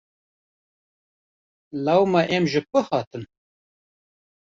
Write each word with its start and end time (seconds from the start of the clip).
Law 1.85 2.05
me 2.15 2.21
em 2.35 2.43
ji 2.51 2.61
ku 2.69 2.79
hatin? 2.89 3.23